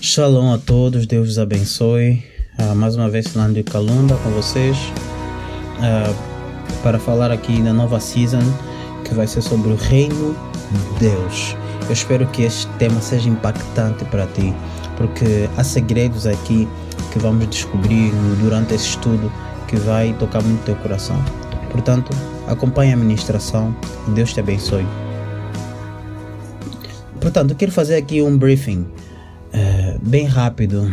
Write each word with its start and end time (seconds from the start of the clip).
Shalom 0.00 0.52
a 0.52 0.58
todos, 0.58 1.06
Deus 1.06 1.30
os 1.30 1.38
abençoe. 1.40 2.22
Uh, 2.56 2.74
mais 2.76 2.94
uma 2.94 3.10
vez, 3.10 3.26
Fernando 3.26 3.62
Calunda 3.64 4.14
com 4.16 4.30
vocês 4.30 4.76
uh, 5.78 6.14
para 6.84 7.00
falar 7.00 7.32
aqui 7.32 7.60
na 7.60 7.72
nova 7.72 7.98
season 7.98 8.42
que 9.04 9.12
vai 9.12 9.26
ser 9.26 9.42
sobre 9.42 9.72
o 9.72 9.74
Reino 9.74 10.36
de 10.70 11.08
Deus. 11.08 11.56
Eu 11.86 11.92
espero 11.92 12.28
que 12.28 12.42
este 12.42 12.68
tema 12.78 13.00
seja 13.00 13.28
impactante 13.28 14.04
para 14.04 14.26
ti, 14.26 14.54
porque 14.96 15.48
há 15.56 15.64
segredos 15.64 16.28
aqui 16.28 16.68
que 17.12 17.18
vamos 17.18 17.48
descobrir 17.50 18.12
durante 18.40 18.74
esse 18.74 18.90
estudo 18.90 19.32
que 19.66 19.76
vai 19.76 20.12
tocar 20.20 20.42
muito 20.44 20.64
teu 20.64 20.76
coração. 20.76 21.20
Portanto, 21.72 22.16
acompanhe 22.46 22.92
a 22.92 22.96
ministração 22.96 23.74
e 24.06 24.12
Deus 24.12 24.32
te 24.32 24.38
abençoe. 24.38 24.86
Portanto, 27.20 27.50
eu 27.50 27.56
quero 27.56 27.72
fazer 27.72 27.96
aqui 27.96 28.22
um 28.22 28.38
briefing 28.38 28.86
uh, 29.54 29.98
bem 30.02 30.26
rápido 30.26 30.90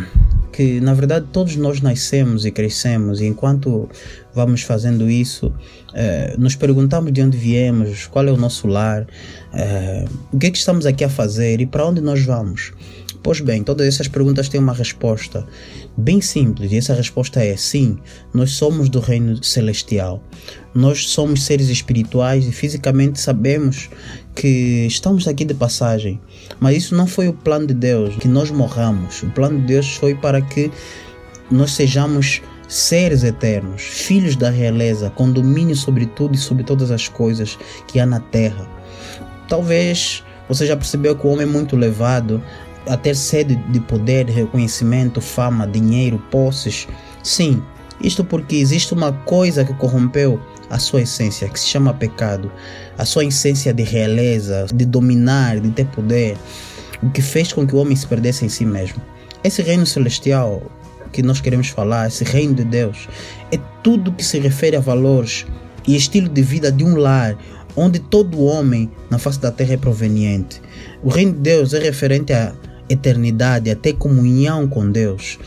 que 0.56 0.80
na 0.80 0.94
verdade 0.94 1.26
todos 1.30 1.54
nós 1.56 1.82
nascemos 1.82 2.46
e 2.46 2.50
crescemos 2.50 3.20
e 3.20 3.26
enquanto 3.26 3.90
vamos 4.34 4.62
fazendo 4.62 5.10
isso 5.10 5.52
eh, 5.92 6.34
nos 6.38 6.56
perguntamos 6.56 7.12
de 7.12 7.20
onde 7.20 7.36
viemos 7.36 8.06
qual 8.06 8.26
é 8.26 8.32
o 8.32 8.38
nosso 8.38 8.66
lar 8.66 9.06
eh, 9.52 10.06
o 10.32 10.38
que 10.38 10.46
é 10.46 10.50
que 10.50 10.56
estamos 10.56 10.86
aqui 10.86 11.04
a 11.04 11.10
fazer 11.10 11.60
e 11.60 11.66
para 11.66 11.86
onde 11.86 12.00
nós 12.00 12.24
vamos 12.24 12.72
Pois 13.26 13.40
bem, 13.40 13.64
todas 13.64 13.88
essas 13.88 14.06
perguntas 14.06 14.48
têm 14.48 14.60
uma 14.60 14.72
resposta 14.72 15.44
bem 15.96 16.20
simples, 16.20 16.70
e 16.70 16.76
essa 16.76 16.94
resposta 16.94 17.42
é 17.42 17.56
sim, 17.56 17.98
nós 18.32 18.52
somos 18.52 18.88
do 18.88 19.00
reino 19.00 19.42
celestial. 19.42 20.22
Nós 20.72 21.08
somos 21.08 21.42
seres 21.42 21.68
espirituais 21.68 22.46
e 22.46 22.52
fisicamente 22.52 23.20
sabemos 23.20 23.90
que 24.32 24.86
estamos 24.86 25.26
aqui 25.26 25.44
de 25.44 25.54
passagem. 25.54 26.20
Mas 26.60 26.76
isso 26.76 26.94
não 26.94 27.08
foi 27.08 27.26
o 27.26 27.32
plano 27.32 27.66
de 27.66 27.74
Deus, 27.74 28.14
que 28.14 28.28
nós 28.28 28.48
morramos. 28.52 29.24
O 29.24 29.30
plano 29.30 29.58
de 29.58 29.66
Deus 29.66 29.96
foi 29.96 30.14
para 30.14 30.40
que 30.40 30.70
nós 31.50 31.72
sejamos 31.72 32.40
seres 32.68 33.24
eternos, 33.24 33.82
filhos 33.82 34.36
da 34.36 34.50
realeza, 34.50 35.10
com 35.10 35.32
domínio 35.32 35.74
sobre 35.74 36.06
tudo 36.06 36.36
e 36.36 36.38
sobre 36.38 36.62
todas 36.62 36.92
as 36.92 37.08
coisas 37.08 37.58
que 37.88 37.98
há 37.98 38.06
na 38.06 38.20
terra. 38.20 38.70
Talvez 39.48 40.22
você 40.48 40.64
já 40.64 40.76
percebeu 40.76 41.16
que 41.16 41.26
o 41.26 41.30
homem 41.30 41.42
é 41.42 41.50
muito 41.50 41.76
levado 41.76 42.40
a 42.86 42.96
ter 42.96 43.14
sede 43.14 43.56
de 43.70 43.80
poder, 43.80 44.26
reconhecimento, 44.26 45.20
fama, 45.20 45.66
dinheiro, 45.66 46.22
posses. 46.30 46.86
Sim, 47.22 47.62
isto 48.00 48.24
porque 48.24 48.56
existe 48.56 48.92
uma 48.92 49.12
coisa 49.12 49.64
que 49.64 49.74
corrompeu 49.74 50.40
a 50.68 50.78
sua 50.78 51.02
essência, 51.02 51.48
que 51.48 51.58
se 51.58 51.66
chama 51.66 51.94
pecado, 51.94 52.50
a 52.98 53.04
sua 53.04 53.24
essência 53.24 53.72
de 53.72 53.82
realeza, 53.82 54.66
de 54.74 54.84
dominar, 54.84 55.60
de 55.60 55.70
ter 55.70 55.86
poder, 55.86 56.36
o 57.02 57.10
que 57.10 57.22
fez 57.22 57.52
com 57.52 57.66
que 57.66 57.74
o 57.74 57.78
homem 57.78 57.96
se 57.96 58.06
perdesse 58.06 58.44
em 58.44 58.48
si 58.48 58.64
mesmo. 58.64 59.00
Esse 59.42 59.62
reino 59.62 59.86
celestial 59.86 60.62
que 61.12 61.22
nós 61.22 61.40
queremos 61.40 61.68
falar, 61.68 62.08
esse 62.08 62.24
reino 62.24 62.54
de 62.54 62.64
Deus, 62.64 63.08
é 63.50 63.58
tudo 63.82 64.12
que 64.12 64.24
se 64.24 64.38
refere 64.38 64.76
a 64.76 64.80
valores 64.80 65.46
e 65.86 65.96
estilo 65.96 66.28
de 66.28 66.42
vida 66.42 66.70
de 66.70 66.84
um 66.84 66.96
lar 66.96 67.36
onde 67.76 67.98
todo 67.98 68.42
homem 68.42 68.90
na 69.10 69.18
face 69.18 69.38
da 69.38 69.52
terra 69.52 69.74
é 69.74 69.76
proveniente. 69.76 70.60
O 71.02 71.08
reino 71.08 71.32
de 71.32 71.40
Deus 71.40 71.74
é 71.74 71.78
referente 71.78 72.32
a 72.32 72.52
eternidade, 72.88 73.70
até 73.70 73.92
comunhão 73.92 74.66
com 74.68 74.90
Deus. 74.90 75.38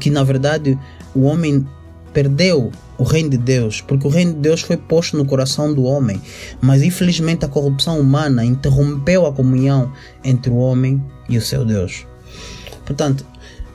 Que 0.00 0.10
na 0.10 0.22
verdade 0.22 0.78
o 1.14 1.22
homem 1.22 1.66
perdeu 2.12 2.72
o 2.98 3.04
reino 3.04 3.30
de 3.30 3.36
Deus, 3.36 3.80
porque 3.80 4.06
o 4.06 4.10
reino 4.10 4.32
de 4.32 4.40
Deus 4.40 4.62
foi 4.62 4.76
posto 4.76 5.16
no 5.16 5.26
coração 5.26 5.74
do 5.74 5.84
homem, 5.84 6.20
mas 6.60 6.82
infelizmente 6.82 7.44
a 7.44 7.48
corrupção 7.48 8.00
humana 8.00 8.44
interrompeu 8.44 9.26
a 9.26 9.32
comunhão 9.32 9.92
entre 10.24 10.50
o 10.50 10.56
homem 10.56 11.02
e 11.28 11.36
o 11.36 11.42
seu 11.42 11.64
Deus. 11.64 12.06
Portanto, 12.86 13.26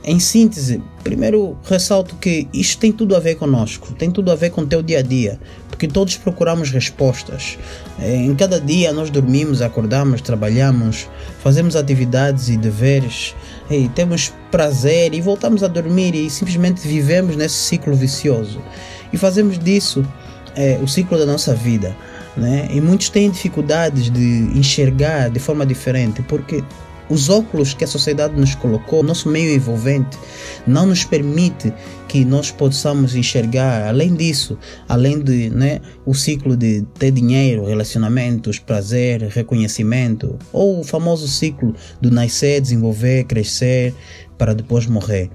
em 0.04 0.18
síntese, 0.18 0.82
primeiro 1.04 1.56
ressalto 1.64 2.16
que 2.16 2.48
isto 2.52 2.78
tem 2.78 2.90
tudo 2.90 3.14
a 3.14 3.20
ver 3.20 3.36
conosco, 3.36 3.92
tem 3.94 4.10
tudo 4.10 4.32
a 4.32 4.34
ver 4.34 4.50
com 4.50 4.62
o 4.62 4.66
teu 4.66 4.82
dia 4.82 4.98
a 4.98 5.02
dia, 5.02 5.38
porque 5.68 5.86
todos 5.86 6.16
procuramos 6.16 6.70
respostas. 6.70 7.56
É, 8.00 8.16
em 8.16 8.34
cada 8.34 8.60
dia 8.60 8.92
nós 8.92 9.10
dormimos, 9.10 9.62
acordamos, 9.62 10.20
trabalhamos, 10.20 11.08
fazemos 11.42 11.76
atividades 11.76 12.48
e 12.48 12.56
deveres, 12.56 13.34
e 13.70 13.88
temos 13.90 14.32
prazer 14.50 15.14
e 15.14 15.20
voltamos 15.20 15.62
a 15.62 15.68
dormir 15.68 16.14
e 16.14 16.28
simplesmente 16.28 16.86
vivemos 16.86 17.36
nesse 17.36 17.54
ciclo 17.54 17.94
vicioso. 17.94 18.60
E 19.12 19.16
fazemos 19.16 19.58
disso 19.58 20.04
é, 20.56 20.78
o 20.82 20.88
ciclo 20.88 21.16
da 21.16 21.26
nossa 21.26 21.54
vida. 21.54 21.96
Né? 22.36 22.68
E 22.70 22.80
muitos 22.80 23.08
têm 23.08 23.30
dificuldades 23.30 24.10
de 24.10 24.50
enxergar 24.54 25.28
de 25.28 25.38
forma 25.38 25.66
diferente, 25.66 26.22
porque 26.22 26.64
os 27.08 27.28
óculos 27.28 27.74
que 27.74 27.84
a 27.84 27.86
sociedade 27.86 28.38
nos 28.38 28.54
colocou, 28.54 29.02
nosso 29.02 29.28
meio 29.28 29.54
envolvente, 29.54 30.16
não 30.66 30.86
nos 30.86 31.04
permite 31.04 31.72
que 32.08 32.24
nós 32.24 32.50
possamos 32.50 33.14
enxergar, 33.14 33.88
além 33.88 34.14
disso, 34.14 34.58
além 34.88 35.18
de 35.18 35.50
né, 35.50 35.80
o 36.04 36.14
ciclo 36.14 36.56
de 36.56 36.82
ter 36.98 37.10
dinheiro, 37.10 37.64
relacionamentos, 37.64 38.58
prazer, 38.58 39.22
reconhecimento, 39.22 40.38
ou 40.52 40.80
o 40.80 40.84
famoso 40.84 41.26
ciclo 41.26 41.74
do 42.00 42.10
nascer, 42.10 42.60
desenvolver, 42.60 43.24
crescer, 43.24 43.94
para 44.36 44.54
depois 44.54 44.86
morrer. 44.86 45.30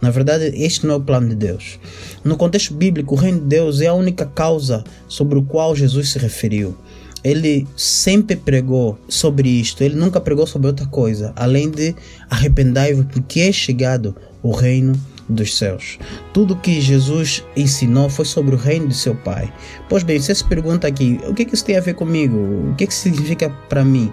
Na 0.00 0.10
verdade, 0.10 0.52
este 0.54 0.86
não 0.86 0.94
é 0.94 0.96
o 0.96 1.00
plano 1.00 1.28
de 1.28 1.34
Deus. 1.34 1.78
No 2.24 2.36
contexto 2.36 2.72
bíblico, 2.72 3.14
o 3.14 3.18
reino 3.18 3.40
de 3.40 3.46
Deus 3.46 3.80
é 3.80 3.86
a 3.86 3.94
única 3.94 4.24
causa 4.24 4.82
sobre 5.06 5.38
o 5.38 5.42
qual 5.42 5.76
Jesus 5.76 6.10
se 6.10 6.18
referiu 6.18 6.74
ele 7.22 7.66
sempre 7.76 8.36
pregou 8.36 8.98
sobre 9.08 9.48
isto, 9.48 9.82
ele 9.82 9.94
nunca 9.94 10.20
pregou 10.20 10.46
sobre 10.46 10.68
outra 10.68 10.86
coisa, 10.86 11.32
além 11.36 11.70
de 11.70 11.94
arrependai-vos 12.28 13.06
porque 13.06 13.40
é 13.40 13.52
chegado 13.52 14.14
o 14.42 14.52
reino 14.52 14.98
dos 15.28 15.56
céus. 15.56 15.98
Tudo 16.32 16.56
que 16.56 16.80
Jesus 16.80 17.44
ensinou 17.56 18.08
foi 18.08 18.24
sobre 18.24 18.54
o 18.54 18.58
reino 18.58 18.88
de 18.88 18.96
seu 18.96 19.14
Pai. 19.14 19.52
Pois 19.88 20.02
bem, 20.02 20.18
você 20.18 20.34
se 20.34 20.44
pergunta 20.44 20.86
aqui, 20.88 21.20
o 21.26 21.34
que, 21.34 21.44
que 21.44 21.54
isso 21.54 21.64
tem 21.64 21.76
a 21.76 21.80
ver 21.80 21.94
comigo? 21.94 22.36
O 22.70 22.74
que, 22.74 22.86
que 22.86 22.94
significa 22.94 23.48
para 23.68 23.84
mim? 23.84 24.12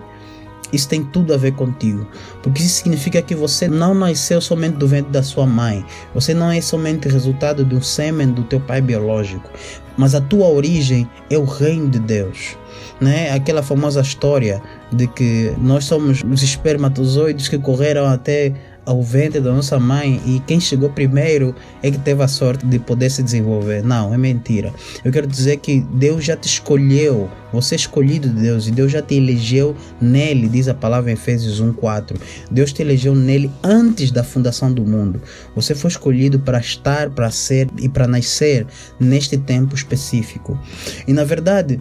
Isso 0.72 0.89
tem 0.89 1.03
tudo 1.03 1.33
a 1.33 1.38
ver 1.38 1.53
contigo, 1.53 2.07
porque 2.44 2.61
isso 2.61 2.75
significa 2.75 3.22
que 3.22 3.35
você 3.35 3.67
não 3.67 3.94
nasceu 3.94 4.41
somente 4.41 4.75
do 4.75 4.88
ventre 4.88 5.11
da 5.11 5.23
sua 5.23 5.45
mãe, 5.45 5.85
você 6.13 6.33
não 6.33 6.51
é 6.51 6.59
somente 6.59 7.07
resultado 7.07 7.63
de 7.63 7.75
um 7.75 7.81
sêmen 7.81 8.31
do 8.31 8.44
teu 8.44 8.59
pai 8.59 8.81
biológico, 8.81 9.50
mas 9.97 10.13
a 10.13 10.22
tua 10.22 10.47
origem 10.47 11.09
é 11.29 11.38
o 11.38 11.45
reino 11.45 11.89
de 11.89 12.00
Deus 12.00 12.57
né? 13.00 13.31
Aquela 13.31 13.61
famosa 13.61 14.01
história 14.01 14.61
de 14.91 15.07
que 15.07 15.53
nós 15.59 15.85
somos 15.85 16.23
os 16.23 16.44
espermatozoides 16.44 17.47
que 17.47 17.57
correram 17.57 18.05
até 18.07 18.53
ao 18.87 19.03
ventre 19.03 19.41
da 19.41 19.51
nossa 19.51 19.77
mãe 19.77 20.21
e 20.25 20.39
quem 20.47 20.61
chegou 20.61 20.89
primeiro 20.89 21.53
é 21.83 21.91
que 21.91 21.97
teve 21.99 22.23
a 22.23 22.27
sorte 22.27 22.65
de 22.65 22.79
poder 22.79 23.11
se 23.11 23.21
desenvolver. 23.21 23.83
Não, 23.83 24.13
é 24.13 24.17
mentira. 24.17 24.73
Eu 25.03 25.11
quero 25.11 25.27
dizer 25.27 25.57
que 25.57 25.81
Deus 25.91 26.23
já 26.23 26.37
te 26.37 26.47
escolheu, 26.47 27.29
você 27.51 27.75
é 27.75 27.77
escolhido 27.77 28.29
de 28.29 28.41
Deus 28.41 28.65
e 28.65 28.71
Deus 28.71 28.89
já 28.89 29.01
te 29.01 29.15
elegeu 29.15 29.75
nele, 29.99 30.47
diz 30.47 30.69
a 30.69 30.73
palavra 30.73 31.11
em 31.11 31.15
Efésios 31.15 31.59
1:4. 31.59 32.17
Deus 32.49 32.71
te 32.71 32.81
elegeu 32.81 33.13
nele 33.13 33.51
antes 33.61 34.09
da 34.09 34.23
fundação 34.23 34.71
do 34.71 34.85
mundo. 34.85 35.21
Você 35.53 35.75
foi 35.75 35.89
escolhido 35.91 36.39
para 36.39 36.57
estar, 36.57 37.09
para 37.09 37.29
ser 37.29 37.67
e 37.77 37.89
para 37.89 38.07
nascer 38.07 38.65
neste 38.97 39.37
tempo 39.37 39.75
específico. 39.75 40.57
E 41.05 41.11
na 41.11 41.25
verdade, 41.25 41.77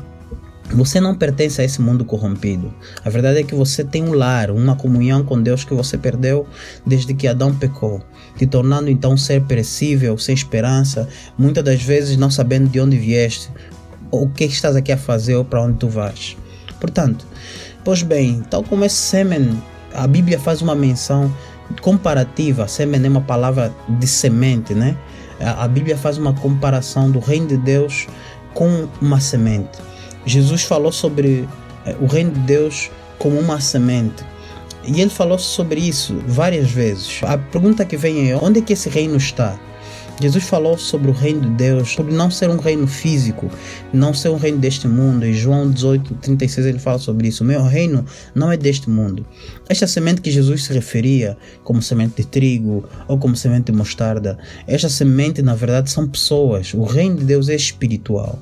você 0.70 1.00
não 1.00 1.14
pertence 1.14 1.60
a 1.60 1.64
esse 1.64 1.80
mundo 1.80 2.04
corrompido. 2.04 2.74
A 3.04 3.10
verdade 3.10 3.40
é 3.40 3.42
que 3.42 3.54
você 3.54 3.84
tem 3.84 4.02
um 4.02 4.12
lar, 4.12 4.50
uma 4.50 4.76
comunhão 4.76 5.22
com 5.24 5.40
Deus 5.40 5.64
que 5.64 5.74
você 5.74 5.96
perdeu 5.96 6.46
desde 6.84 7.14
que 7.14 7.28
Adão 7.28 7.54
pecou, 7.54 8.02
te 8.36 8.46
tornando 8.46 8.90
então 8.90 9.12
um 9.12 9.16
ser 9.16 9.42
perecível, 9.42 10.18
sem 10.18 10.34
esperança, 10.34 11.08
muitas 11.38 11.64
das 11.64 11.82
vezes 11.82 12.16
não 12.16 12.30
sabendo 12.30 12.68
de 12.68 12.80
onde 12.80 12.96
vieste, 12.96 13.50
ou 14.10 14.24
o 14.24 14.30
que 14.30 14.44
estás 14.44 14.76
aqui 14.76 14.92
a 14.92 14.96
fazer 14.96 15.36
ou 15.36 15.44
para 15.44 15.62
onde 15.62 15.78
tu 15.78 15.88
vais. 15.88 16.36
Portanto, 16.80 17.24
pois 17.84 18.02
bem, 18.02 18.42
tal 18.50 18.62
como 18.62 18.84
esse 18.84 18.96
sêmen, 18.96 19.62
a 19.94 20.06
Bíblia 20.06 20.38
faz 20.38 20.62
uma 20.62 20.74
menção 20.74 21.32
comparativa, 21.80 22.68
sêmen 22.68 23.04
é 23.04 23.08
uma 23.08 23.20
palavra 23.20 23.72
de 23.88 24.06
semente, 24.06 24.74
né? 24.74 24.96
A 25.40 25.68
Bíblia 25.68 25.96
faz 25.96 26.16
uma 26.16 26.32
comparação 26.32 27.10
do 27.10 27.18
reino 27.18 27.48
de 27.48 27.56
Deus 27.58 28.06
com 28.54 28.88
uma 29.02 29.20
semente. 29.20 29.85
Jesus 30.26 30.64
falou 30.64 30.92
sobre 30.92 31.48
eh, 31.86 31.96
o 32.00 32.06
reino 32.06 32.32
de 32.32 32.40
Deus 32.40 32.90
como 33.18 33.38
uma 33.38 33.60
semente. 33.60 34.24
E 34.84 35.00
ele 35.00 35.10
falou 35.10 35.38
sobre 35.38 35.80
isso 35.80 36.16
várias 36.26 36.70
vezes. 36.70 37.20
A 37.22 37.38
pergunta 37.38 37.84
que 37.84 37.96
vem 37.96 38.30
é: 38.30 38.36
onde 38.36 38.58
é 38.58 38.62
que 38.62 38.72
esse 38.72 38.88
reino 38.88 39.16
está? 39.16 39.58
Jesus 40.20 40.44
falou 40.44 40.78
sobre 40.78 41.10
o 41.10 41.14
reino 41.14 41.42
de 41.42 41.50
Deus, 41.50 41.92
sobre 41.92 42.14
não 42.14 42.30
ser 42.30 42.48
um 42.48 42.56
reino 42.56 42.86
físico, 42.86 43.50
não 43.92 44.14
ser 44.14 44.30
um 44.30 44.36
reino 44.36 44.56
deste 44.56 44.88
mundo. 44.88 45.26
Em 45.26 45.34
João 45.34 45.70
18, 45.70 46.14
36 46.14 46.66
ele 46.66 46.78
fala 46.78 46.98
sobre 46.98 47.28
isso. 47.28 47.44
O 47.44 47.46
meu 47.46 47.62
reino 47.62 48.04
não 48.34 48.50
é 48.50 48.56
deste 48.56 48.88
mundo. 48.88 49.26
Esta 49.68 49.86
semente 49.86 50.22
que 50.22 50.30
Jesus 50.30 50.64
se 50.64 50.72
referia 50.72 51.36
como 51.62 51.82
semente 51.82 52.22
de 52.22 52.26
trigo 52.26 52.84
ou 53.06 53.18
como 53.18 53.36
semente 53.36 53.70
de 53.70 53.72
mostarda, 53.72 54.38
esta 54.66 54.88
semente 54.88 55.42
na 55.42 55.54
verdade 55.54 55.90
são 55.90 56.08
pessoas. 56.08 56.72
O 56.72 56.84
reino 56.84 57.16
de 57.16 57.24
Deus 57.24 57.50
é 57.50 57.54
espiritual. 57.54 58.38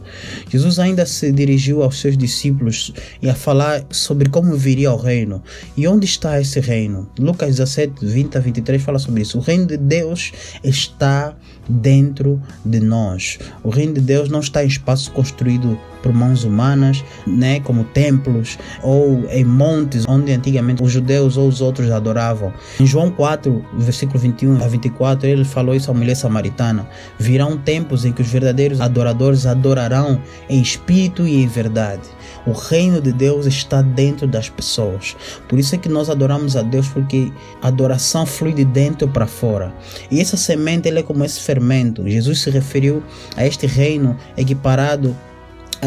Jesus 0.48 0.78
ainda 0.78 1.04
se 1.04 1.32
dirigiu 1.32 1.82
aos 1.82 2.00
seus 2.00 2.16
discípulos 2.16 2.92
e 3.20 3.28
a 3.28 3.34
falar 3.34 3.84
sobre 3.90 4.28
como 4.28 4.54
viria 4.56 4.92
o 4.92 4.96
reino 4.96 5.42
e 5.76 5.88
onde 5.88 6.04
está 6.04 6.40
esse 6.40 6.60
reino. 6.60 7.08
Lucas 7.18 7.48
17, 7.48 8.06
20 8.06 8.38
a 8.38 8.40
23 8.40 8.82
fala 8.82 8.98
sobre 9.00 9.22
isso. 9.22 9.38
O 9.38 9.40
reino 9.40 9.66
de 9.66 9.76
Deus 9.76 10.32
está 10.62 11.34
dentro 11.68 12.40
de 12.64 12.80
nós. 12.80 13.38
O 13.62 13.70
reino 13.70 13.94
de 13.94 14.00
Deus 14.00 14.28
não 14.28 14.40
está 14.40 14.64
em 14.64 14.68
espaço 14.68 15.10
construído 15.12 15.78
por 16.04 16.12
mãos 16.12 16.44
humanas, 16.44 17.02
né, 17.26 17.60
como 17.60 17.82
templos 17.82 18.58
ou 18.82 19.24
em 19.30 19.42
montes 19.42 20.04
onde 20.06 20.32
antigamente 20.32 20.82
os 20.82 20.92
judeus 20.92 21.38
ou 21.38 21.48
os 21.48 21.62
outros 21.62 21.90
adoravam. 21.90 22.52
Em 22.78 22.84
João 22.84 23.10
4, 23.10 23.64
versículo 23.78 24.18
21 24.18 24.62
a 24.62 24.68
24, 24.68 25.26
ele 25.26 25.46
falou 25.46 25.74
isso 25.74 25.90
à 25.90 25.94
mulher 25.94 26.14
samaritana: 26.14 26.86
Virão 27.18 27.56
tempos 27.56 28.04
em 28.04 28.12
que 28.12 28.20
os 28.20 28.28
verdadeiros 28.28 28.82
adoradores 28.82 29.46
adorarão 29.46 30.20
em 30.46 30.60
espírito 30.60 31.26
e 31.26 31.42
em 31.42 31.46
verdade. 31.46 32.02
O 32.46 32.52
reino 32.52 33.00
de 33.00 33.10
Deus 33.10 33.46
está 33.46 33.80
dentro 33.80 34.26
das 34.26 34.50
pessoas. 34.50 35.16
Por 35.48 35.58
isso 35.58 35.74
é 35.74 35.78
que 35.78 35.88
nós 35.88 36.10
adoramos 36.10 36.54
a 36.54 36.60
Deus, 36.62 36.86
porque 36.88 37.32
a 37.62 37.68
adoração 37.68 38.26
flui 38.26 38.52
de 38.52 38.66
dentro 38.66 39.08
para 39.08 39.26
fora. 39.26 39.72
E 40.10 40.20
essa 40.20 40.36
semente 40.36 40.86
é 40.86 41.02
como 41.02 41.24
esse 41.24 41.40
fermento. 41.40 42.06
Jesus 42.06 42.40
se 42.40 42.50
referiu 42.50 43.02
a 43.34 43.46
este 43.46 43.66
reino 43.66 44.14
equiparado 44.36 45.16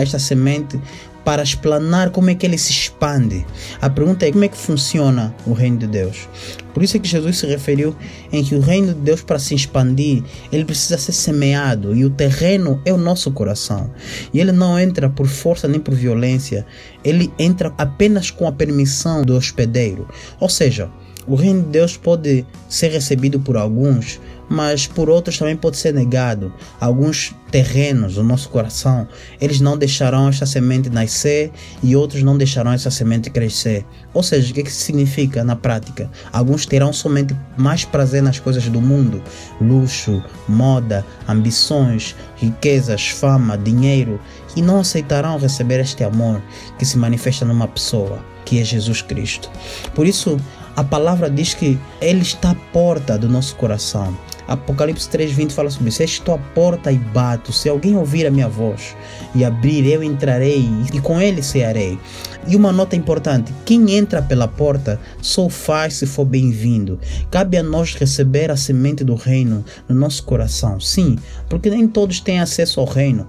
esta 0.02 0.20
semente 0.20 0.80
para 1.28 1.44
explanar 1.44 2.10
como 2.12 2.30
é 2.30 2.36
que 2.36 2.46
ele 2.46 2.58
se 2.58 2.72
expande. 2.72 3.46
A 3.82 3.90
pergunta 3.90 4.26
é 4.26 4.32
como 4.32 4.46
é 4.46 4.48
que 4.48 4.56
funciona 4.56 5.36
o 5.46 5.52
reino 5.52 5.78
de 5.78 5.86
Deus. 5.86 6.30
Por 6.74 6.82
isso 6.82 6.96
é 6.96 7.02
que 7.02 7.08
Jesus 7.10 7.40
se 7.40 7.46
referiu 7.46 7.94
em 8.32 8.42
que 8.42 8.56
o 8.56 8.62
reino 8.62 8.94
de 8.94 9.02
Deus 9.02 9.22
para 9.22 9.38
se 9.38 9.54
expandir, 9.54 10.24
ele 10.54 10.64
precisa 10.64 10.98
ser 10.98 11.12
semeado 11.12 11.94
e 11.94 12.06
o 12.06 12.10
terreno 12.10 12.82
é 12.86 12.94
o 12.94 12.98
nosso 12.98 13.30
coração. 13.32 13.92
E 14.34 14.40
ele 14.40 14.54
não 14.54 14.80
entra 14.80 15.10
por 15.10 15.28
força 15.28 15.68
nem 15.68 15.82
por 15.82 15.94
violência, 15.94 16.66
ele 17.04 17.30
entra 17.38 17.74
apenas 17.78 18.32
com 18.32 18.48
a 18.48 18.52
permissão 18.54 19.22
do 19.22 19.36
hospedeiro. 19.36 20.08
Ou 20.40 20.48
seja, 20.48 20.90
o 21.28 21.36
reino 21.36 21.62
de 21.64 21.70
Deus 21.72 21.98
pode 21.98 22.46
ser 22.70 22.90
recebido 22.90 23.38
por 23.38 23.58
alguns, 23.58 24.18
mas 24.50 24.88
por 24.88 25.10
outros 25.10 25.38
também 25.38 25.56
pode 25.56 25.78
ser 25.78 25.94
negado. 25.94 26.54
Alguns 26.80 27.36
terrenos 27.52 28.16
do 28.16 28.24
nosso 28.24 28.50
coração, 28.50 29.08
eles 29.40 29.60
não 29.60 29.78
deixarão 29.78 30.28
esta 30.30 30.46
semente 30.46 30.90
nascer 30.90 31.52
e 31.82 31.96
outros 31.96 32.24
não 32.24 32.38
deixarão 32.38 32.72
essa 32.72 32.92
semente 32.92 33.30
crescer. 33.30 33.86
Ou 34.14 34.22
seja, 34.22 34.52
o 34.52 34.54
que, 34.54 34.64
que 34.64 34.72
significa 34.72 35.44
na 35.44 35.56
prática? 35.56 36.10
Alguns 36.32 36.66
terão 36.66 36.92
somente 36.92 37.36
mais 37.56 37.86
prazer 37.86 38.22
nas 38.22 38.40
coisas 38.40 38.68
do 38.68 38.82
mundo, 38.82 39.22
luxo, 39.62 40.24
moda, 40.48 41.06
ambições, 41.28 42.16
riquezas, 42.36 43.08
fama, 43.08 43.58
dinheiro, 43.58 44.20
e 44.56 44.62
não 44.62 44.80
aceitarão 44.80 45.38
receber 45.38 45.80
este 45.80 46.04
amor 46.04 46.42
que 46.80 46.86
se 46.86 46.98
manifesta 46.98 47.46
numa 47.46 47.68
pessoa, 47.68 48.20
que 48.44 48.60
é 48.60 48.64
Jesus 48.64 49.02
Cristo. 49.04 49.52
Por 49.94 50.08
isso, 50.08 50.40
a 50.78 50.84
palavra 50.84 51.28
diz 51.28 51.56
que 51.56 51.76
Ele 52.00 52.22
está 52.22 52.52
à 52.52 52.56
porta 52.72 53.18
do 53.18 53.28
nosso 53.28 53.56
coração. 53.56 54.16
Apocalipse 54.48 55.10
3,20 55.10 55.52
fala 55.52 55.72
sobre 55.72 55.90
isso. 55.90 56.04
Estou 56.04 56.36
à 56.36 56.38
porta 56.38 56.92
e 56.92 56.98
bato. 57.00 57.52
Se 57.52 57.68
alguém 57.68 57.98
ouvir 57.98 58.28
a 58.28 58.32
minha 58.32 58.48
voz 58.48 58.96
e 59.34 59.44
abrir, 59.44 59.88
eu 59.88 60.04
entrarei 60.04 60.70
e 60.94 61.02
com 61.02 61.20
ele 61.20 61.42
cearei. 61.42 62.00
E 62.48 62.56
uma 62.56 62.72
nota 62.72 62.96
importante: 62.96 63.52
quem 63.66 63.98
entra 63.98 64.22
pela 64.22 64.48
porta 64.48 65.00
só 65.20 65.50
faz 65.50 65.96
se 65.96 66.06
for 66.06 66.26
bem-vindo. 66.26 67.00
Cabe 67.32 67.58
a 67.58 67.64
nós 67.64 67.96
receber 67.96 68.52
a 68.52 68.56
semente 68.56 69.04
do 69.04 69.16
reino 69.16 69.66
no 69.90 69.96
nosso 69.96 70.24
coração. 70.24 70.80
Sim, 70.80 71.18
porque 71.50 71.72
nem 71.72 71.88
todos 71.88 72.22
têm 72.22 72.40
acesso 72.40 72.80
ao 72.80 72.86
reino, 72.86 73.28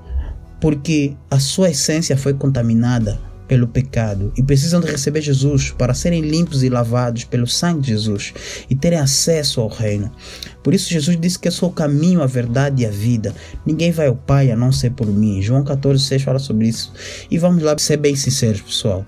porque 0.60 1.16
a 1.30 1.40
sua 1.40 1.70
essência 1.70 2.14
foi 2.14 2.34
contaminada 2.34 3.18
pelo 3.48 3.66
pecado 3.66 4.30
e 4.36 4.42
precisam 4.42 4.80
de 4.80 4.86
receber 4.86 5.22
Jesus 5.22 5.70
para 5.70 5.94
serem 5.94 6.20
limpos 6.20 6.62
e 6.62 6.68
lavados 6.68 7.24
pelo 7.24 7.46
sangue 7.46 7.80
de 7.80 7.88
Jesus 7.88 8.34
e 8.68 8.76
terem 8.76 8.98
acesso 8.98 9.60
ao 9.60 9.68
reino. 9.68 10.12
Por 10.62 10.74
isso 10.74 10.90
Jesus 10.90 11.18
disse 11.18 11.38
que 11.38 11.48
eu 11.48 11.52
sou 11.52 11.70
o 11.70 11.72
caminho, 11.72 12.22
a 12.22 12.26
verdade 12.26 12.82
e 12.82 12.86
a 12.86 12.90
vida. 12.90 13.34
Ninguém 13.64 13.90
vai 13.90 14.06
ao 14.06 14.14
Pai 14.14 14.50
a 14.50 14.56
não 14.56 14.70
ser 14.70 14.90
por 14.90 15.06
mim. 15.06 15.40
João 15.40 15.64
14,6 15.64 16.20
fala 16.20 16.38
sobre 16.38 16.68
isso. 16.68 16.92
E 17.30 17.38
vamos 17.38 17.62
lá 17.62 17.74
ser 17.78 17.96
bem 17.96 18.14
sinceros, 18.14 18.60
pessoal. 18.60 19.06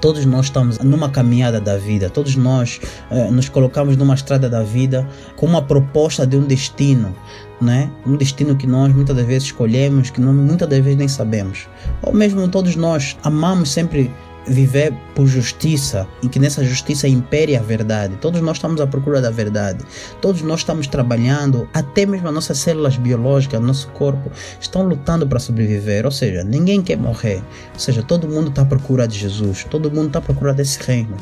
Todos 0.00 0.26
nós 0.26 0.46
estamos 0.46 0.80
numa 0.80 1.08
caminhada 1.08 1.60
da 1.60 1.78
vida, 1.78 2.10
todos 2.10 2.34
nós 2.34 2.80
eh, 3.08 3.30
nos 3.30 3.48
colocamos 3.48 3.96
numa 3.96 4.14
estrada 4.14 4.50
da 4.50 4.64
vida 4.64 5.08
com 5.36 5.46
uma 5.46 5.62
proposta 5.62 6.26
de 6.26 6.36
um 6.36 6.44
destino, 6.44 7.14
né? 7.62 7.90
um 8.06 8.16
destino 8.16 8.56
que 8.56 8.66
nós 8.66 8.94
muitas 8.94 9.16
das 9.16 9.26
vezes 9.26 9.44
escolhemos, 9.44 10.10
que 10.10 10.20
muitas 10.20 10.68
das 10.68 10.78
vezes 10.80 10.98
nem 10.98 11.08
sabemos. 11.08 11.68
Ou 12.02 12.12
mesmo 12.12 12.46
todos 12.48 12.76
nós 12.76 13.16
amamos 13.22 13.70
sempre 13.70 14.10
viver 14.46 14.92
por 15.14 15.26
justiça 15.26 16.06
e 16.22 16.28
que 16.28 16.38
nessa 16.38 16.64
justiça 16.64 17.06
impere 17.06 17.56
a 17.56 17.62
verdade. 17.62 18.16
Todos 18.16 18.40
nós 18.40 18.56
estamos 18.56 18.80
à 18.80 18.86
procura 18.86 19.20
da 19.20 19.30
verdade. 19.30 19.84
Todos 20.20 20.42
nós 20.42 20.60
estamos 20.60 20.86
trabalhando, 20.86 21.68
até 21.72 22.04
mesmo 22.04 22.28
as 22.28 22.34
nossas 22.34 22.58
células 22.58 22.96
biológicas, 22.96 23.60
nosso 23.60 23.88
corpo, 23.88 24.30
estão 24.60 24.82
lutando 24.82 25.26
para 25.26 25.38
sobreviver. 25.38 26.04
Ou 26.04 26.10
seja, 26.10 26.42
ninguém 26.42 26.82
quer 26.82 26.96
morrer. 26.96 27.42
Ou 27.72 27.78
seja, 27.78 28.02
todo 28.02 28.28
mundo 28.28 28.48
está 28.48 28.62
à 28.62 28.66
procura 28.66 29.06
de 29.06 29.18
Jesus. 29.18 29.64
Todo 29.70 29.90
mundo 29.90 30.08
está 30.08 30.18
à 30.18 30.22
procura 30.22 30.52
desse 30.52 30.82
reino. 30.82 31.16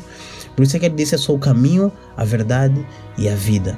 Por 0.55 0.63
isso 0.63 0.75
é 0.75 0.79
que 0.79 0.85
ele 0.85 0.95
disse: 0.95 1.15
Eu 1.15 1.19
sou 1.19 1.35
o 1.35 1.39
caminho, 1.39 1.91
a 2.17 2.25
verdade 2.25 2.85
e 3.17 3.29
a 3.29 3.35
vida. 3.35 3.77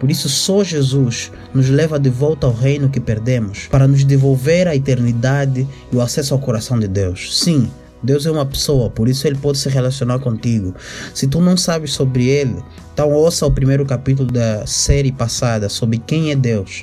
Por 0.00 0.10
isso, 0.10 0.30
só 0.30 0.64
Jesus 0.64 1.30
nos 1.52 1.68
leva 1.68 1.98
de 2.00 2.08
volta 2.08 2.46
ao 2.46 2.54
reino 2.54 2.88
que 2.88 2.98
perdemos, 2.98 3.68
para 3.70 3.86
nos 3.86 4.02
devolver 4.02 4.66
a 4.66 4.74
eternidade 4.74 5.68
e 5.92 5.96
o 5.96 6.00
acesso 6.00 6.32
ao 6.32 6.40
coração 6.40 6.78
de 6.78 6.88
Deus. 6.88 7.38
Sim, 7.38 7.70
Deus 8.02 8.24
é 8.24 8.30
uma 8.30 8.46
pessoa, 8.46 8.88
por 8.88 9.10
isso 9.10 9.26
ele 9.26 9.36
pode 9.36 9.58
se 9.58 9.68
relacionar 9.68 10.18
contigo. 10.18 10.74
Se 11.14 11.26
tu 11.26 11.38
não 11.42 11.54
sabes 11.54 11.92
sobre 11.92 12.26
ele, 12.26 12.56
então 12.94 13.12
ouça 13.12 13.44
o 13.44 13.50
primeiro 13.50 13.84
capítulo 13.84 14.32
da 14.32 14.66
série 14.66 15.12
passada 15.12 15.68
sobre 15.68 15.98
quem 15.98 16.30
é 16.30 16.34
Deus. 16.34 16.82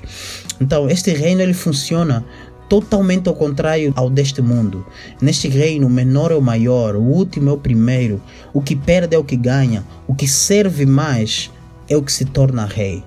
Então, 0.61 0.87
este 0.87 1.11
reino 1.11 1.41
ele 1.41 1.55
funciona 1.55 2.23
totalmente 2.69 3.27
ao 3.27 3.33
contrário 3.33 3.93
ao 3.95 4.09
deste 4.09 4.41
mundo. 4.41 4.85
Neste 5.19 5.47
reino, 5.47 5.87
o 5.87 5.89
menor 5.89 6.31
é 6.31 6.35
o 6.35 6.41
maior, 6.41 6.95
o 6.95 7.01
último 7.01 7.49
é 7.49 7.53
o 7.53 7.57
primeiro, 7.57 8.21
o 8.53 8.61
que 8.61 8.75
perde 8.75 9.15
é 9.15 9.19
o 9.19 9.23
que 9.23 9.35
ganha, 9.35 9.83
o 10.07 10.13
que 10.13 10.27
serve 10.27 10.85
mais 10.85 11.49
é 11.89 11.95
o 11.95 12.01
que 12.01 12.11
se 12.11 12.25
torna 12.25 12.65
rei. 12.65 13.03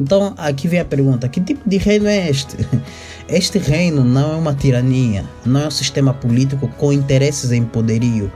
Então 0.00 0.32
aqui 0.38 0.66
vem 0.66 0.80
a 0.80 0.84
pergunta: 0.84 1.28
que 1.28 1.40
tipo 1.40 1.68
de 1.68 1.76
reino 1.76 2.06
é 2.06 2.30
este? 2.30 2.56
Este 3.28 3.58
reino 3.58 4.02
não 4.02 4.32
é 4.32 4.34
uma 4.34 4.52
tirania, 4.52 5.24
não 5.46 5.60
é 5.60 5.66
um 5.68 5.70
sistema 5.70 6.12
político 6.12 6.66
com 6.66 6.92
interesses 6.92 7.52
em 7.52 7.62
poderio. 7.62 8.28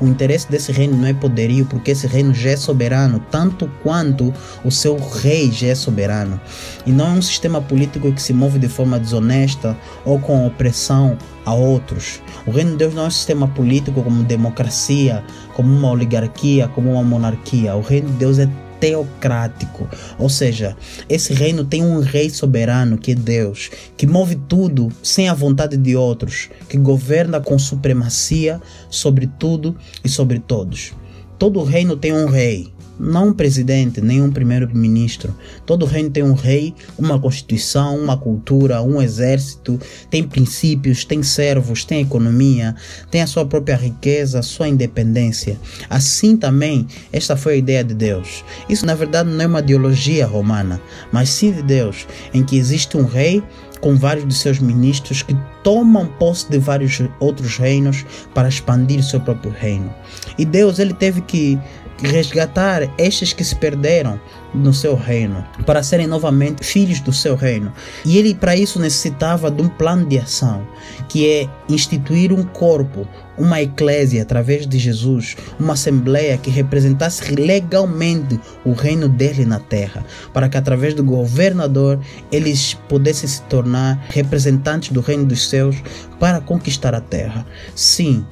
O 0.00 0.08
interesse 0.08 0.50
desse 0.50 0.72
reino 0.72 0.96
não 0.96 1.06
é 1.06 1.14
poderio, 1.14 1.64
porque 1.66 1.92
esse 1.92 2.08
reino 2.08 2.34
já 2.34 2.50
é 2.50 2.56
soberano, 2.56 3.24
tanto 3.30 3.70
quanto 3.80 4.34
o 4.64 4.70
seu 4.72 4.96
rei 4.96 5.52
já 5.52 5.68
é 5.68 5.74
soberano. 5.76 6.40
E 6.84 6.90
não 6.90 7.06
é 7.06 7.10
um 7.10 7.22
sistema 7.22 7.62
político 7.62 8.10
que 8.10 8.20
se 8.20 8.32
move 8.32 8.58
de 8.58 8.66
forma 8.66 8.98
desonesta 8.98 9.78
ou 10.04 10.18
com 10.18 10.44
opressão 10.44 11.16
a 11.46 11.54
outros. 11.54 12.20
O 12.44 12.50
reino 12.50 12.72
de 12.72 12.78
Deus 12.78 12.94
não 12.94 13.04
é 13.04 13.06
um 13.06 13.10
sistema 13.10 13.46
político 13.46 14.02
como 14.02 14.24
democracia, 14.24 15.22
como 15.54 15.72
uma 15.72 15.90
oligarquia, 15.92 16.66
como 16.66 16.90
uma 16.90 17.04
monarquia. 17.04 17.76
O 17.76 17.82
reino 17.82 18.08
de 18.08 18.14
Deus 18.14 18.40
é 18.40 18.48
teocrático, 18.80 19.88
ou 20.18 20.28
seja, 20.28 20.76
esse 21.08 21.34
reino 21.34 21.64
tem 21.64 21.84
um 21.84 22.00
rei 22.00 22.30
soberano 22.30 22.96
que 22.96 23.12
é 23.12 23.14
Deus, 23.14 23.70
que 23.96 24.06
move 24.06 24.36
tudo 24.48 24.90
sem 25.02 25.28
a 25.28 25.34
vontade 25.34 25.76
de 25.76 25.94
outros, 25.94 26.48
que 26.68 26.78
governa 26.78 27.40
com 27.40 27.58
supremacia 27.58 28.60
sobre 28.88 29.28
tudo 29.38 29.76
e 30.02 30.08
sobre 30.08 30.38
todos. 30.38 30.92
Todo 31.38 31.62
reino 31.62 31.96
tem 31.96 32.12
um 32.12 32.26
rei, 32.26 32.72
não 33.00 33.28
um 33.28 33.32
presidente, 33.32 34.00
nem 34.00 34.20
um 34.20 34.30
primeiro-ministro. 34.30 35.34
Todo 35.64 35.86
reino 35.86 36.10
tem 36.10 36.22
um 36.22 36.34
rei, 36.34 36.74
uma 36.98 37.18
constituição, 37.18 37.96
uma 37.98 38.16
cultura, 38.16 38.82
um 38.82 39.00
exército, 39.00 39.80
tem 40.10 40.22
princípios, 40.22 41.04
tem 41.04 41.22
servos, 41.22 41.84
tem 41.84 42.02
economia, 42.02 42.74
tem 43.10 43.22
a 43.22 43.26
sua 43.26 43.46
própria 43.46 43.76
riqueza, 43.76 44.38
a 44.38 44.42
sua 44.42 44.68
independência. 44.68 45.58
Assim 45.88 46.36
também, 46.36 46.86
esta 47.10 47.36
foi 47.36 47.54
a 47.54 47.56
ideia 47.56 47.82
de 47.82 47.94
Deus. 47.94 48.44
Isso 48.68 48.84
na 48.84 48.94
verdade 48.94 49.30
não 49.30 49.42
é 49.42 49.46
uma 49.46 49.60
ideologia 49.60 50.26
romana, 50.26 50.80
mas 51.10 51.30
sim 51.30 51.52
de 51.52 51.62
Deus, 51.62 52.06
em 52.34 52.44
que 52.44 52.56
existe 52.56 52.96
um 52.96 53.04
rei 53.04 53.42
com 53.80 53.96
vários 53.96 54.28
de 54.28 54.34
seus 54.34 54.58
ministros 54.58 55.22
que 55.22 55.36
tomam 55.62 56.06
posse 56.06 56.50
de 56.50 56.58
vários 56.58 57.00
outros 57.18 57.56
reinos 57.56 58.04
para 58.34 58.48
expandir 58.48 59.02
seu 59.02 59.20
próprio 59.20 59.52
reino. 59.52 59.92
E 60.38 60.44
Deus 60.44 60.78
ele 60.78 60.92
teve 60.92 61.22
que 61.22 61.58
resgatar 62.02 62.90
estes 62.98 63.32
que 63.32 63.44
se 63.44 63.54
perderam 63.54 64.20
no 64.52 64.74
seu 64.74 64.96
reino, 64.96 65.44
para 65.64 65.82
serem 65.82 66.06
novamente 66.06 66.64
filhos 66.64 67.00
do 67.00 67.12
seu 67.12 67.36
reino. 67.36 67.72
E 68.04 68.18
ele, 68.18 68.34
para 68.34 68.56
isso, 68.56 68.80
necessitava 68.80 69.50
de 69.50 69.62
um 69.62 69.68
plano 69.68 70.06
de 70.06 70.18
ação, 70.18 70.66
que 71.08 71.28
é 71.28 71.48
instituir 71.68 72.32
um 72.32 72.42
corpo, 72.42 73.06
uma 73.38 73.62
eclésia 73.62 74.22
através 74.22 74.66
de 74.66 74.78
Jesus, 74.78 75.36
uma 75.58 75.74
assembleia 75.74 76.36
que 76.36 76.50
representasse 76.50 77.32
legalmente 77.34 78.40
o 78.64 78.72
reino 78.72 79.08
dele 79.08 79.44
na 79.44 79.60
terra, 79.60 80.04
para 80.32 80.48
que 80.48 80.56
através 80.56 80.94
do 80.94 81.04
governador 81.04 82.00
eles 82.32 82.74
pudessem 82.88 83.28
se 83.28 83.42
tornar 83.42 84.04
representantes 84.08 84.90
do 84.90 85.00
reino 85.00 85.24
dos 85.24 85.48
céus 85.48 85.76
para 86.18 86.40
conquistar 86.40 86.94
a 86.94 87.00
terra. 87.00 87.46
Sim, 87.74 88.26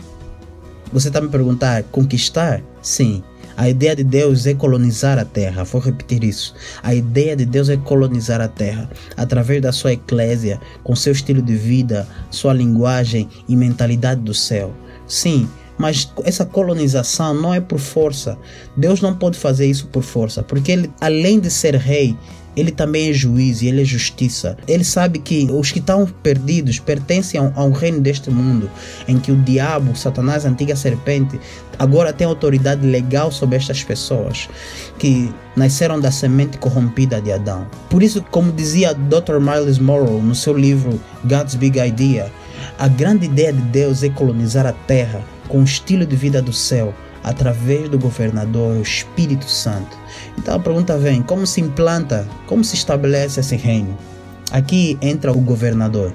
você 0.92 1.08
está 1.08 1.20
me 1.20 1.28
perguntar, 1.28 1.84
conquistar? 1.84 2.62
Sim. 2.82 3.22
A 3.58 3.68
ideia 3.68 3.96
de 3.96 4.04
Deus 4.04 4.46
é 4.46 4.54
colonizar 4.54 5.18
a 5.18 5.24
terra. 5.24 5.64
Vou 5.64 5.80
repetir 5.80 6.22
isso. 6.22 6.54
A 6.80 6.94
ideia 6.94 7.34
de 7.34 7.44
Deus 7.44 7.68
é 7.68 7.76
colonizar 7.76 8.40
a 8.40 8.46
terra 8.46 8.88
através 9.16 9.60
da 9.60 9.72
sua 9.72 9.94
eclésia, 9.94 10.60
com 10.84 10.94
seu 10.94 11.12
estilo 11.12 11.42
de 11.42 11.56
vida, 11.56 12.06
sua 12.30 12.52
linguagem 12.52 13.28
e 13.48 13.56
mentalidade 13.56 14.20
do 14.20 14.32
céu. 14.32 14.72
Sim, 15.08 15.48
mas 15.76 16.08
essa 16.22 16.46
colonização 16.46 17.34
não 17.34 17.52
é 17.52 17.60
por 17.60 17.80
força. 17.80 18.38
Deus 18.76 19.00
não 19.00 19.16
pode 19.16 19.36
fazer 19.36 19.66
isso 19.66 19.88
por 19.88 20.04
força, 20.04 20.40
porque 20.40 20.70
ele, 20.70 20.92
além 21.00 21.40
de 21.40 21.50
ser 21.50 21.74
rei, 21.74 22.16
ele 22.58 22.72
também 22.72 23.10
é 23.10 23.12
juiz 23.12 23.62
e 23.62 23.68
ele 23.68 23.82
é 23.82 23.84
justiça. 23.84 24.56
Ele 24.66 24.82
sabe 24.82 25.20
que 25.20 25.48
os 25.50 25.70
que 25.70 25.78
estão 25.78 26.06
perdidos 26.06 26.80
pertencem 26.80 27.40
ao, 27.54 27.70
reino 27.70 28.00
deste 28.00 28.30
mundo, 28.30 28.68
em 29.06 29.18
que 29.18 29.30
o 29.30 29.36
diabo, 29.36 29.96
Satanás, 29.96 30.44
a 30.44 30.48
antiga 30.48 30.74
serpente, 30.74 31.38
agora 31.78 32.12
tem 32.12 32.26
autoridade 32.26 32.84
legal 32.84 33.30
sobre 33.30 33.56
estas 33.56 33.84
pessoas 33.84 34.48
que 34.98 35.32
nasceram 35.54 36.00
da 36.00 36.10
semente 36.10 36.58
corrompida 36.58 37.20
de 37.20 37.30
Adão. 37.30 37.64
Por 37.88 38.02
isso, 38.02 38.24
como 38.30 38.50
dizia 38.50 38.92
Dr. 38.92 39.38
Miles 39.38 39.78
Morrow 39.78 40.20
no 40.20 40.34
seu 40.34 40.56
livro 40.56 41.00
God's 41.24 41.54
Big 41.54 41.78
Idea, 41.78 42.32
a 42.76 42.88
grande 42.88 43.26
ideia 43.26 43.52
de 43.52 43.62
Deus 43.62 44.02
é 44.02 44.08
colonizar 44.08 44.66
a 44.66 44.72
terra 44.72 45.22
com 45.48 45.60
o 45.60 45.64
estilo 45.64 46.04
de 46.04 46.16
vida 46.16 46.42
do 46.42 46.52
céu 46.52 46.92
através 47.28 47.90
do 47.90 47.98
governador, 47.98 48.78
o 48.78 48.82
Espírito 48.82 49.48
Santo. 49.50 49.94
Então 50.38 50.54
a 50.54 50.58
pergunta 50.58 50.96
vem: 50.96 51.22
como 51.22 51.46
se 51.46 51.60
implanta, 51.60 52.26
como 52.46 52.64
se 52.64 52.74
estabelece 52.74 53.40
esse 53.40 53.54
reino? 53.54 53.96
Aqui 54.50 54.96
entra 55.02 55.30
o 55.30 55.40
governador, 55.40 56.14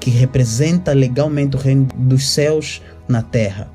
que 0.00 0.10
representa 0.10 0.92
legalmente 0.92 1.56
o 1.56 1.60
reino 1.60 1.86
dos 1.94 2.28
céus 2.28 2.82
na 3.06 3.22
terra. 3.22 3.70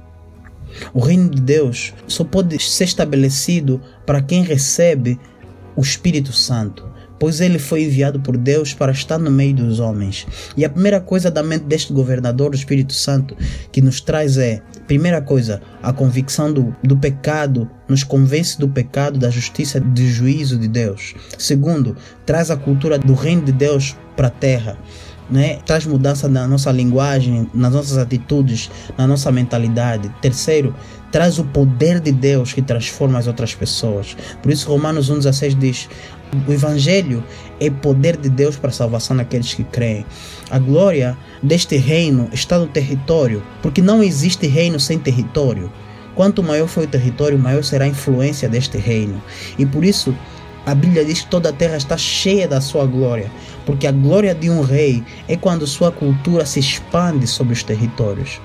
O 0.93 0.99
reino 0.99 1.29
de 1.29 1.41
Deus 1.41 1.93
só 2.07 2.25
pode 2.25 2.61
ser 2.61 2.83
estabelecido 2.83 3.81
para 4.05 4.21
quem 4.21 4.43
recebe 4.43 5.17
o 5.77 5.81
Espírito 5.81 6.33
Santo 6.33 6.94
pois 7.19 7.41
ele 7.41 7.59
foi 7.59 7.83
enviado 7.83 8.19
por 8.19 8.37
Deus 8.37 8.73
para 8.73 8.91
estar 8.91 9.17
no 9.17 9.31
meio 9.31 9.55
dos 9.55 9.79
homens. 9.79 10.27
E 10.55 10.65
a 10.65 10.69
primeira 10.69 10.99
coisa 10.99 11.31
da 11.31 11.43
mente 11.43 11.65
deste 11.65 11.93
governador, 11.93 12.51
o 12.51 12.55
Espírito 12.55 12.93
Santo, 12.93 13.35
que 13.71 13.81
nos 13.81 14.01
traz 14.01 14.37
é, 14.37 14.61
primeira 14.87 15.21
coisa, 15.21 15.61
a 15.81 15.91
convicção 15.93 16.51
do, 16.51 16.75
do 16.83 16.97
pecado, 16.97 17.69
nos 17.87 18.03
convence 18.03 18.59
do 18.59 18.67
pecado, 18.67 19.19
da 19.19 19.29
justiça, 19.29 19.79
do 19.79 20.01
juízo 20.01 20.57
de 20.57 20.67
Deus. 20.67 21.13
Segundo, 21.37 21.95
traz 22.25 22.51
a 22.51 22.57
cultura 22.57 22.97
do 22.97 23.13
reino 23.13 23.43
de 23.43 23.51
Deus 23.51 23.95
para 24.15 24.27
a 24.27 24.31
terra. 24.31 24.77
Né? 25.27 25.57
traz 25.65 25.87
mudança 25.87 26.29
na 26.29 26.47
nossa 26.47 26.71
linguagem, 26.71 27.49
nas 27.51 27.73
nossas 27.73 27.97
atitudes, 27.97 28.69
na 28.95 29.07
nossa 29.07 29.31
mentalidade. 29.31 30.07
Terceiro, 30.21 30.75
traz 31.11 31.39
o 31.39 31.43
poder 31.43 31.99
de 31.99 32.11
Deus 32.11 32.53
que 32.53 32.61
transforma 32.61 33.17
as 33.17 33.25
outras 33.25 33.55
pessoas. 33.55 34.15
Por 34.43 34.51
isso, 34.51 34.69
Romanos 34.69 35.09
1,16 35.09 35.57
diz: 35.57 35.89
o 36.47 36.51
Evangelho 36.51 37.23
é 37.59 37.69
poder 37.69 38.17
de 38.17 38.29
Deus 38.29 38.57
para 38.57 38.69
a 38.69 38.73
salvação 38.73 39.15
daqueles 39.15 39.53
que 39.53 39.63
creem. 39.63 40.05
A 40.49 40.59
glória 40.59 41.17
deste 41.41 41.77
reino 41.77 42.29
está 42.33 42.59
no 42.59 42.67
território, 42.67 43.41
porque 43.61 43.81
não 43.81 44.03
existe 44.03 44.45
reino 44.47 44.79
sem 44.79 44.99
território. 44.99 45.71
Quanto 46.13 46.43
maior 46.43 46.67
for 46.67 46.83
o 46.83 46.87
território, 46.87 47.37
maior 47.37 47.63
será 47.63 47.85
a 47.85 47.87
influência 47.87 48.47
deste 48.49 48.77
reino. 48.77 49.21
E 49.57 49.65
por 49.65 49.83
isso, 49.83 50.15
a 50.65 50.73
Bíblia 50.73 51.05
diz 51.05 51.21
que 51.21 51.27
toda 51.27 51.49
a 51.49 51.53
terra 51.53 51.77
está 51.77 51.95
cheia 51.95 52.47
da 52.47 52.59
sua 52.59 52.85
glória, 52.85 53.31
porque 53.65 53.85
a 53.85 53.91
glória 53.91 54.33
de 54.33 54.49
um 54.49 54.61
rei 54.61 55.03
é 55.27 55.37
quando 55.37 55.67
sua 55.67 55.91
cultura 55.91 56.45
se 56.45 56.59
expande 56.59 57.27
sobre 57.27 57.53
os 57.53 57.63
territórios. 57.63 58.41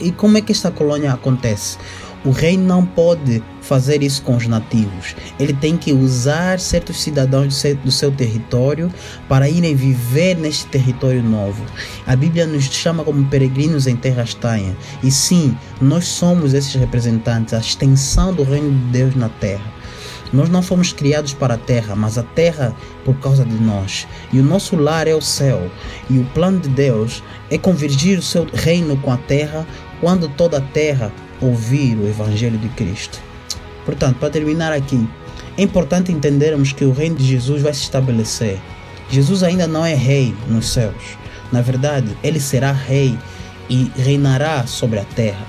E 0.00 0.10
como 0.10 0.36
é 0.36 0.40
que 0.40 0.50
esta 0.50 0.70
colônia 0.70 1.12
acontece? 1.12 1.78
O 2.24 2.32
rei 2.32 2.56
não 2.56 2.84
pode 2.84 3.42
fazer 3.62 4.02
isso 4.02 4.22
com 4.22 4.36
os 4.36 4.46
nativos. 4.46 5.14
Ele 5.38 5.54
tem 5.54 5.76
que 5.76 5.92
usar 5.92 6.60
certos 6.60 7.00
cidadãos 7.00 7.46
do 7.46 7.52
seu, 7.52 7.76
do 7.76 7.90
seu 7.90 8.10
território 8.10 8.92
para 9.26 9.48
irem 9.48 9.74
viver 9.74 10.36
neste 10.36 10.66
território 10.66 11.22
novo. 11.22 11.64
A 12.06 12.14
Bíblia 12.14 12.46
nos 12.46 12.64
chama 12.64 13.04
como 13.04 13.24
peregrinos 13.26 13.86
em 13.86 13.96
terra 13.96 14.22
estranha. 14.22 14.76
E 15.02 15.10
sim, 15.10 15.56
nós 15.80 16.08
somos 16.08 16.52
esses 16.52 16.74
representantes, 16.74 17.54
a 17.54 17.58
extensão 17.58 18.34
do 18.34 18.42
reino 18.42 18.70
de 18.70 18.98
Deus 18.98 19.14
na 19.14 19.28
terra. 19.28 19.79
Nós 20.32 20.48
não 20.48 20.62
fomos 20.62 20.92
criados 20.92 21.32
para 21.34 21.54
a 21.54 21.58
terra, 21.58 21.96
mas 21.96 22.16
a 22.16 22.22
terra 22.22 22.74
por 23.04 23.14
causa 23.16 23.44
de 23.44 23.54
nós. 23.54 24.06
E 24.32 24.38
o 24.38 24.44
nosso 24.44 24.76
lar 24.76 25.08
é 25.08 25.14
o 25.14 25.20
céu. 25.20 25.70
E 26.08 26.18
o 26.18 26.24
plano 26.26 26.60
de 26.60 26.68
Deus 26.68 27.22
é 27.50 27.58
convergir 27.58 28.18
o 28.18 28.22
seu 28.22 28.46
reino 28.52 28.96
com 28.98 29.12
a 29.12 29.16
terra 29.16 29.66
quando 30.00 30.28
toda 30.28 30.58
a 30.58 30.60
terra 30.60 31.12
ouvir 31.40 31.96
o 31.96 32.06
Evangelho 32.06 32.58
de 32.58 32.68
Cristo. 32.70 33.18
Portanto, 33.84 34.18
para 34.18 34.30
terminar 34.30 34.72
aqui, 34.72 35.08
é 35.56 35.62
importante 35.62 36.12
entendermos 36.12 36.72
que 36.72 36.84
o 36.84 36.92
reino 36.92 37.16
de 37.16 37.24
Jesus 37.24 37.62
vai 37.62 37.74
se 37.74 37.82
estabelecer. 37.82 38.58
Jesus 39.10 39.42
ainda 39.42 39.66
não 39.66 39.84
é 39.84 39.94
rei 39.94 40.34
nos 40.46 40.68
céus. 40.72 41.18
Na 41.50 41.60
verdade, 41.60 42.16
ele 42.22 42.38
será 42.38 42.70
rei 42.70 43.18
e 43.68 43.90
reinará 43.96 44.66
sobre 44.66 45.00
a 45.00 45.04
terra. 45.04 45.44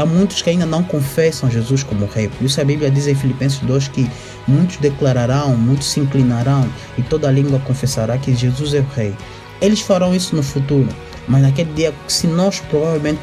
Há 0.00 0.06
muitos 0.06 0.40
que 0.40 0.48
ainda 0.48 0.64
não 0.64 0.82
confessam 0.82 1.50
Jesus 1.50 1.82
como 1.82 2.06
rei. 2.06 2.26
Por 2.26 2.46
isso 2.46 2.58
a 2.58 2.64
Bíblia 2.64 2.90
diz 2.90 3.06
em 3.06 3.14
Filipenses 3.14 3.58
2 3.58 3.88
que 3.88 4.10
muitos 4.48 4.78
declararão, 4.78 5.54
muitos 5.54 5.90
se 5.90 6.00
inclinarão 6.00 6.66
e 6.96 7.02
toda 7.02 7.30
língua 7.30 7.60
confessará 7.66 8.16
que 8.16 8.34
Jesus 8.34 8.72
é 8.72 8.78
o 8.78 8.86
rei. 8.96 9.14
Eles 9.60 9.82
farão 9.82 10.14
isso 10.14 10.34
no 10.34 10.42
futuro, 10.42 10.88
mas 11.28 11.42
naquele 11.42 11.70
dia, 11.74 11.92
se 12.08 12.26
nós 12.26 12.60
provavelmente 12.60 13.20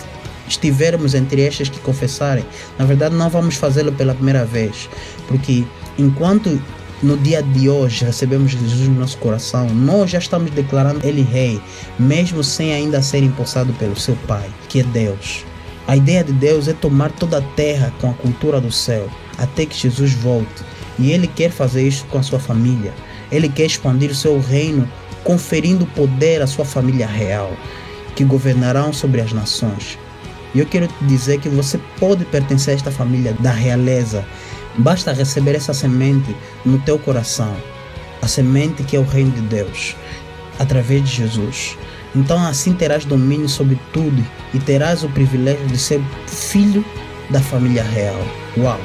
estivermos 0.47 1.15
entre 1.15 1.41
estes 1.41 1.67
que 1.67 1.79
confessarem, 1.79 2.45
na 2.77 2.85
verdade 2.85 3.15
não 3.15 3.27
vamos 3.27 3.55
fazê-lo 3.55 3.91
pela 3.93 4.13
primeira 4.13 4.45
vez, 4.45 4.87
porque 5.27 5.65
enquanto 5.97 6.61
no 7.01 7.17
dia 7.17 7.41
de 7.41 7.67
hoje 7.67 8.05
recebemos 8.05 8.51
Jesus 8.51 8.87
no 8.87 8.99
nosso 8.99 9.17
coração, 9.17 9.67
nós 9.69 10.11
já 10.11 10.19
estamos 10.19 10.51
declarando 10.51 10.99
Ele 11.03 11.23
Rei, 11.23 11.59
mesmo 11.97 12.43
sem 12.43 12.71
ainda 12.71 13.01
ser 13.01 13.23
empossado 13.23 13.73
pelo 13.79 13.99
seu 13.99 14.15
Pai, 14.27 14.47
que 14.69 14.81
é 14.81 14.83
Deus. 14.83 15.43
A 15.87 15.95
ideia 15.95 16.21
de 16.21 16.33
Deus 16.33 16.67
é 16.67 16.73
tomar 16.73 17.13
toda 17.13 17.37
a 17.37 17.41
terra 17.41 17.93
com 18.01 18.09
a 18.09 18.13
cultura 18.13 18.59
do 18.59 18.69
céu, 18.69 19.07
até 19.37 19.65
que 19.65 19.79
Jesus 19.79 20.11
volte. 20.11 20.65
E 20.99 21.11
Ele 21.11 21.27
quer 21.27 21.49
fazer 21.49 21.87
isso 21.87 22.05
com 22.07 22.17
a 22.17 22.23
sua 22.23 22.39
família. 22.39 22.93
Ele 23.31 23.47
quer 23.47 23.65
expandir 23.65 24.11
o 24.11 24.15
seu 24.15 24.37
reino, 24.37 24.85
conferindo 25.23 25.85
poder 25.85 26.41
à 26.41 26.47
sua 26.47 26.65
família 26.65 27.07
real, 27.07 27.53
que 28.17 28.25
governarão 28.25 28.91
sobre 28.91 29.21
as 29.21 29.31
nações. 29.31 29.97
E 30.53 30.59
eu 30.59 30.65
quero 30.65 30.87
te 30.87 31.05
dizer 31.05 31.39
que 31.39 31.47
você 31.47 31.79
pode 31.97 32.25
pertencer 32.25 32.73
a 32.73 32.75
esta 32.75 32.91
família 32.91 33.33
da 33.39 33.51
realeza. 33.51 34.25
Basta 34.77 35.13
receber 35.13 35.55
essa 35.55 35.73
semente 35.73 36.35
no 36.65 36.79
teu 36.79 36.99
coração. 36.99 37.55
A 38.21 38.27
semente 38.27 38.83
que 38.83 38.97
é 38.97 38.99
o 38.99 39.05
reino 39.05 39.31
de 39.31 39.41
Deus, 39.41 39.95
através 40.59 41.01
de 41.03 41.15
Jesus. 41.15 41.77
Então 42.15 42.43
assim 42.45 42.73
terás 42.73 43.05
domínio 43.05 43.49
sobre 43.49 43.79
tudo 43.93 44.23
e 44.53 44.59
terás 44.59 45.03
o 45.03 45.09
privilégio 45.09 45.65
de 45.67 45.77
ser 45.77 46.01
filho 46.27 46.83
da 47.29 47.39
família 47.39 47.83
real. 47.83 48.19
Uau! 48.57 48.79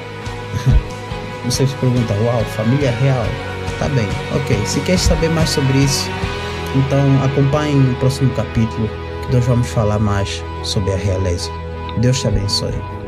Você 1.44 1.66
se 1.66 1.74
pergunta, 1.76 2.14
uau, 2.22 2.44
família 2.56 2.90
real? 2.90 3.24
Tá 3.78 3.88
bem, 3.88 4.06
ok. 4.36 4.66
Se 4.66 4.80
quer 4.80 4.98
saber 4.98 5.28
mais 5.30 5.50
sobre 5.50 5.78
isso, 5.78 6.08
então 6.76 7.24
acompanhe 7.24 7.74
no 7.74 7.94
próximo 7.96 8.30
capítulo 8.34 8.88
que 9.26 9.34
nós 9.34 9.44
vamos 9.44 9.68
falar 9.68 9.98
mais 9.98 10.42
sobre 10.62 10.92
a 10.92 10.96
realeza. 10.96 11.50
Deus 11.98 12.20
te 12.20 12.28
abençoe. 12.28 13.01